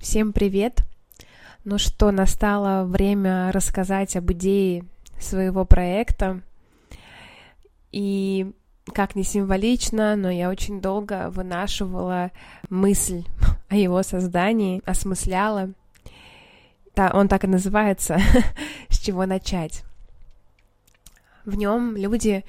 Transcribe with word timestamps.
Всем 0.00 0.32
привет! 0.32 0.80
Ну 1.64 1.76
что, 1.76 2.10
настало 2.10 2.86
время 2.86 3.52
рассказать 3.52 4.16
об 4.16 4.32
идее 4.32 4.86
своего 5.20 5.66
проекта. 5.66 6.40
И 7.92 8.50
как 8.94 9.14
не 9.14 9.24
символично, 9.24 10.16
но 10.16 10.30
я 10.30 10.48
очень 10.48 10.80
долго 10.80 11.28
вынашивала 11.28 12.30
мысль 12.70 13.24
о 13.68 13.76
его 13.76 14.02
создании, 14.02 14.80
осмысляла. 14.86 15.74
Он 16.96 17.28
так 17.28 17.44
и 17.44 17.46
называется, 17.46 18.18
с 18.88 18.98
чего 18.98 19.26
начать. 19.26 19.84
В 21.44 21.56
нем 21.56 21.94
люди 21.94 22.46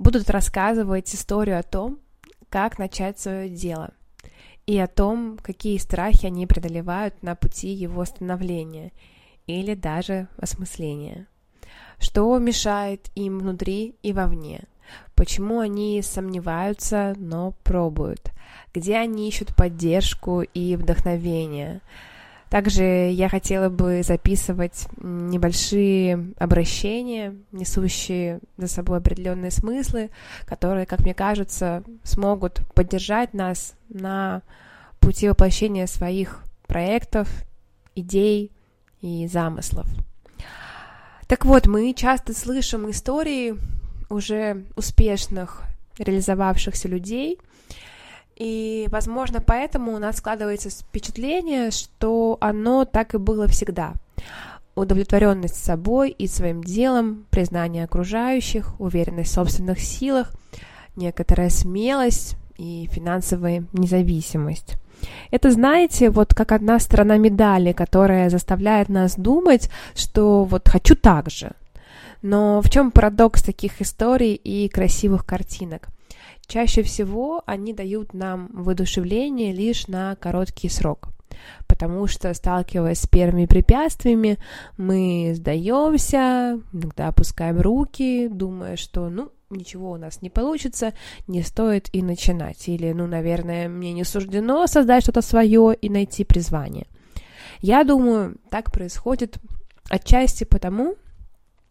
будут 0.00 0.28
рассказывать 0.30 1.14
историю 1.14 1.60
о 1.60 1.62
том, 1.62 2.00
как 2.48 2.76
начать 2.76 3.20
свое 3.20 3.48
дело 3.48 3.92
и 4.68 4.78
о 4.78 4.86
том, 4.86 5.38
какие 5.42 5.78
страхи 5.78 6.26
они 6.26 6.46
преодолевают 6.46 7.22
на 7.22 7.34
пути 7.34 7.68
его 7.68 8.04
становления 8.04 8.92
или 9.46 9.74
даже 9.74 10.28
осмысления. 10.36 11.26
Что 11.98 12.36
мешает 12.36 13.08
им 13.14 13.38
внутри 13.38 13.94
и 14.02 14.12
вовне? 14.12 14.64
Почему 15.14 15.60
они 15.60 16.02
сомневаются, 16.02 17.14
но 17.16 17.54
пробуют? 17.64 18.30
Где 18.74 18.98
они 18.98 19.30
ищут 19.30 19.56
поддержку 19.56 20.42
и 20.42 20.76
вдохновение? 20.76 21.80
Также 22.50 23.10
я 23.10 23.28
хотела 23.28 23.68
бы 23.68 24.02
записывать 24.02 24.86
небольшие 24.96 26.32
обращения, 26.38 27.36
несущие 27.52 28.40
за 28.56 28.68
собой 28.68 28.98
определенные 28.98 29.50
смыслы, 29.50 30.10
которые, 30.46 30.86
как 30.86 31.00
мне 31.00 31.12
кажется, 31.12 31.82
смогут 32.04 32.60
поддержать 32.74 33.34
нас 33.34 33.74
на 33.90 34.42
пути 34.98 35.28
воплощения 35.28 35.86
своих 35.86 36.42
проектов, 36.66 37.28
идей 37.94 38.50
и 39.02 39.26
замыслов. 39.26 39.86
Так 41.26 41.44
вот, 41.44 41.66
мы 41.66 41.92
часто 41.92 42.32
слышим 42.32 42.90
истории 42.90 43.56
уже 44.08 44.64
успешных 44.76 45.64
реализовавшихся 45.98 46.88
людей, 46.88 47.38
и, 48.38 48.86
возможно, 48.90 49.40
поэтому 49.40 49.94
у 49.94 49.98
нас 49.98 50.18
складывается 50.18 50.70
впечатление, 50.70 51.72
что 51.72 52.38
оно 52.40 52.84
так 52.84 53.14
и 53.14 53.18
было 53.18 53.48
всегда. 53.48 53.94
Удовлетворенность 54.76 55.56
собой 55.56 56.10
и 56.10 56.28
своим 56.28 56.62
делом, 56.62 57.26
признание 57.30 57.82
окружающих, 57.82 58.80
уверенность 58.80 59.32
в 59.32 59.34
собственных 59.34 59.80
силах, 59.80 60.30
некоторая 60.94 61.50
смелость 61.50 62.36
и 62.56 62.88
финансовая 62.92 63.64
независимость. 63.72 64.74
Это, 65.32 65.50
знаете, 65.50 66.10
вот 66.10 66.32
как 66.32 66.52
одна 66.52 66.78
сторона 66.78 67.16
медали, 67.16 67.72
которая 67.72 68.30
заставляет 68.30 68.88
нас 68.88 69.16
думать, 69.16 69.68
что 69.96 70.44
вот 70.44 70.68
хочу 70.68 70.94
так 70.94 71.28
же. 71.28 71.52
Но 72.22 72.62
в 72.62 72.70
чем 72.70 72.92
парадокс 72.92 73.42
таких 73.42 73.80
историй 73.80 74.34
и 74.34 74.68
красивых 74.68 75.26
картинок? 75.26 75.88
Чаще 76.48 76.82
всего 76.82 77.42
они 77.44 77.74
дают 77.74 78.14
нам 78.14 78.48
воодушевление 78.54 79.52
лишь 79.52 79.86
на 79.86 80.16
короткий 80.16 80.70
срок, 80.70 81.10
потому 81.66 82.06
что, 82.06 82.32
сталкиваясь 82.32 83.00
с 83.00 83.06
первыми 83.06 83.44
препятствиями, 83.44 84.38
мы 84.78 85.34
сдаемся, 85.36 86.58
иногда 86.72 87.08
опускаем 87.08 87.60
руки, 87.60 88.28
думая, 88.28 88.76
что, 88.76 89.10
ну, 89.10 89.30
ничего 89.50 89.90
у 89.90 89.96
нас 89.98 90.22
не 90.22 90.30
получится, 90.30 90.94
не 91.26 91.42
стоит 91.42 91.90
и 91.92 92.00
начинать. 92.00 92.66
Или, 92.66 92.92
ну, 92.92 93.06
наверное, 93.06 93.68
мне 93.68 93.92
не 93.92 94.04
суждено 94.04 94.66
создать 94.66 95.02
что-то 95.02 95.20
свое 95.20 95.74
и 95.78 95.90
найти 95.90 96.24
призвание. 96.24 96.86
Я 97.60 97.84
думаю, 97.84 98.38
так 98.48 98.72
происходит 98.72 99.36
отчасти 99.90 100.44
потому, 100.44 100.96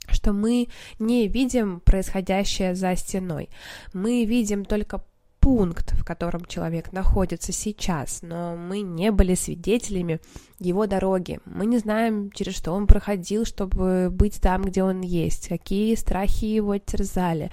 что 0.07 0.33
мы 0.33 0.69
не 0.99 1.27
видим 1.27 1.79
происходящее 1.81 2.75
за 2.75 2.95
стеной. 2.95 3.49
Мы 3.93 4.25
видим 4.25 4.65
только 4.65 5.03
пункт, 5.47 5.93
в 5.93 6.03
котором 6.03 6.43
человек 6.45 6.91
находится 6.91 7.53
сейчас, 7.53 8.21
но 8.21 8.57
мы 8.57 8.81
не 8.81 9.11
были 9.11 9.33
свидетелями 9.33 10.19
его 10.59 10.87
дороги. 10.87 11.39
Мы 11.45 11.65
не 11.65 11.77
знаем, 11.77 12.31
через 12.31 12.57
что 12.57 12.73
он 12.73 12.85
проходил, 12.85 13.45
чтобы 13.45 14.09
быть 14.11 14.41
там, 14.41 14.63
где 14.63 14.83
он 14.83 14.99
есть, 14.99 15.47
какие 15.47 15.95
страхи 15.95 16.43
его 16.43 16.77
терзали, 16.77 17.49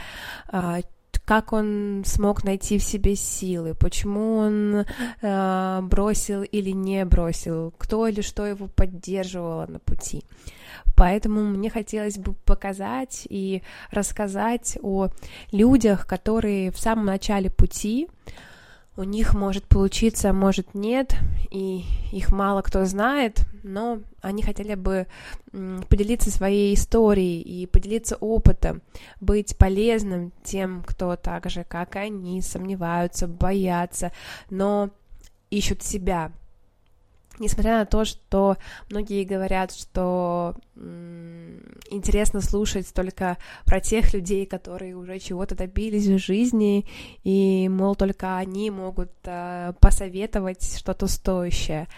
а, 0.48 0.80
как 1.24 1.52
он 1.52 2.02
смог 2.06 2.44
найти 2.44 2.78
в 2.78 2.82
себе 2.82 3.16
силы, 3.16 3.74
почему 3.74 4.36
он 4.36 4.84
э, 5.22 5.80
бросил 5.82 6.42
или 6.42 6.70
не 6.70 7.04
бросил, 7.04 7.72
кто 7.78 8.06
или 8.08 8.20
что 8.20 8.46
его 8.46 8.66
поддерживало 8.68 9.66
на 9.66 9.78
пути. 9.78 10.24
Поэтому 10.96 11.42
мне 11.42 11.70
хотелось 11.70 12.18
бы 12.18 12.34
показать 12.34 13.26
и 13.28 13.62
рассказать 13.90 14.78
о 14.82 15.08
людях, 15.50 16.06
которые 16.06 16.70
в 16.70 16.78
самом 16.78 17.06
начале 17.06 17.50
пути, 17.50 18.08
у 18.96 19.02
них 19.02 19.34
может 19.34 19.66
получиться, 19.66 20.32
может 20.32 20.74
нет, 20.74 21.16
и 21.50 21.84
их 22.12 22.30
мало 22.30 22.62
кто 22.62 22.84
знает, 22.84 23.40
но 23.62 24.00
они 24.20 24.42
хотели 24.42 24.74
бы 24.74 25.06
поделиться 25.88 26.30
своей 26.30 26.74
историей 26.74 27.40
и 27.40 27.66
поделиться 27.66 28.16
опытом, 28.16 28.82
быть 29.20 29.56
полезным 29.56 30.32
тем, 30.44 30.82
кто 30.86 31.16
так 31.16 31.50
же, 31.50 31.64
как 31.64 31.96
они, 31.96 32.40
сомневаются, 32.40 33.26
боятся, 33.26 34.12
но 34.50 34.90
ищут 35.50 35.82
себя, 35.82 36.32
Несмотря 37.38 37.78
на 37.78 37.86
то, 37.86 38.04
что 38.04 38.56
многие 38.90 39.24
говорят, 39.24 39.72
что 39.72 40.54
интересно 40.76 42.40
слушать 42.40 42.92
только 42.94 43.38
про 43.64 43.80
тех 43.80 44.14
людей, 44.14 44.46
которые 44.46 44.96
уже 44.96 45.18
чего-то 45.18 45.56
добились 45.56 46.06
в 46.06 46.18
жизни, 46.18 46.86
и, 47.24 47.68
мол, 47.68 47.96
только 47.96 48.36
они 48.36 48.70
могут 48.70 49.10
э, 49.24 49.72
посоветовать 49.80 50.78
что-то 50.78 51.08
стоящее. 51.08 51.88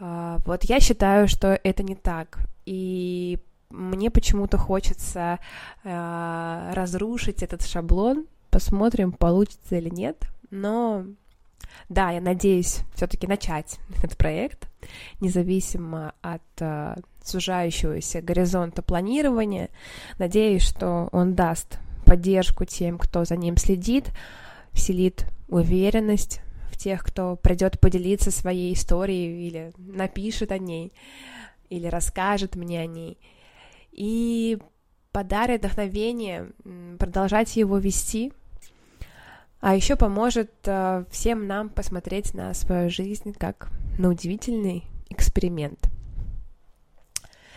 Э, 0.00 0.38
вот 0.44 0.64
я 0.64 0.80
считаю, 0.80 1.28
что 1.28 1.58
это 1.62 1.82
не 1.84 1.94
так. 1.94 2.38
И 2.66 3.38
мне 3.70 4.10
почему-то 4.10 4.58
хочется 4.58 5.38
э, 5.84 6.70
разрушить 6.74 7.42
этот 7.42 7.64
шаблон. 7.64 8.26
Посмотрим, 8.50 9.12
получится 9.12 9.76
или 9.76 9.88
нет. 9.88 10.28
Но 10.50 11.04
да, 11.88 12.10
я 12.10 12.20
надеюсь 12.20 12.80
все-таки 12.94 13.26
начать 13.26 13.78
этот 14.02 14.16
проект, 14.16 14.68
независимо 15.20 16.14
от 16.22 16.42
uh, 16.58 17.02
сужающегося 17.22 18.22
горизонта 18.22 18.82
планирования. 18.82 19.70
Надеюсь, 20.18 20.62
что 20.62 21.08
он 21.12 21.34
даст 21.34 21.78
поддержку 22.04 22.64
тем, 22.64 22.98
кто 22.98 23.24
за 23.24 23.36
ним 23.36 23.56
следит, 23.56 24.10
вселит 24.72 25.26
уверенность 25.48 26.40
в 26.70 26.76
тех, 26.76 27.04
кто 27.04 27.36
придет 27.36 27.80
поделиться 27.80 28.30
своей 28.30 28.74
историей 28.74 29.46
или 29.46 29.72
напишет 29.78 30.52
о 30.52 30.58
ней, 30.58 30.92
или 31.70 31.86
расскажет 31.86 32.56
мне 32.56 32.80
о 32.80 32.86
ней. 32.86 33.18
И 33.92 34.58
подарит 35.12 35.60
вдохновение 35.60 36.50
продолжать 36.98 37.56
его 37.56 37.78
вести— 37.78 38.32
а 39.64 39.74
еще 39.74 39.96
поможет 39.96 40.50
э, 40.66 41.06
всем 41.10 41.46
нам 41.46 41.70
посмотреть 41.70 42.34
на 42.34 42.52
свою 42.52 42.90
жизнь 42.90 43.32
как 43.32 43.70
на 43.96 44.10
удивительный 44.10 44.84
эксперимент. 45.08 45.88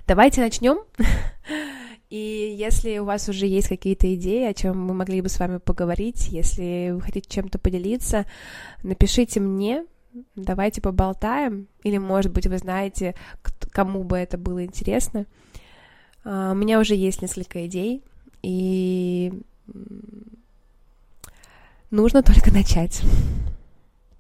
Давайте 0.08 0.40
начнем. 0.40 0.78
И 2.10 2.56
если 2.58 3.00
у 3.00 3.04
вас 3.04 3.28
уже 3.28 3.46
есть 3.46 3.68
какие-то 3.68 4.16
идеи, 4.16 4.46
о 4.46 4.54
чем 4.54 4.82
мы 4.82 4.94
могли 4.94 5.20
бы 5.20 5.28
с 5.28 5.38
вами 5.38 5.58
поговорить, 5.58 6.30
если 6.30 6.92
вы 6.94 7.02
хотите 7.02 7.28
чем-то 7.30 7.60
поделиться, 7.60 8.26
напишите 8.84 9.42
мне, 9.42 9.86
давайте 10.34 10.80
поболтаем, 10.80 11.68
или, 11.84 11.98
может 11.98 12.32
быть, 12.32 12.48
вы 12.48 12.58
знаете, 12.58 13.16
кому 13.74 14.06
бы 14.06 14.16
это 14.16 14.38
было 14.38 14.64
интересно. 14.64 15.26
Uh, 16.24 16.54
у 16.54 16.56
меня 16.56 16.80
уже 16.80 16.96
есть 16.96 17.22
несколько 17.22 17.66
идей, 17.68 18.02
и 18.44 19.34
Нужно 21.90 22.22
только 22.22 22.52
начать. 22.52 23.02